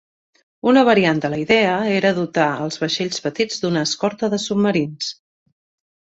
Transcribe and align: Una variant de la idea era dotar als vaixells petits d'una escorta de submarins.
Una 0.69 0.81
variant 0.85 1.19
de 1.25 1.29
la 1.33 1.37
idea 1.41 1.73
era 1.97 2.13
dotar 2.21 2.47
als 2.65 2.81
vaixells 2.85 3.23
petits 3.27 3.63
d'una 3.67 3.85
escorta 3.91 4.33
de 4.35 4.43
submarins. 4.47 5.13